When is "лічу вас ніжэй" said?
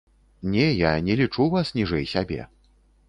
1.21-2.09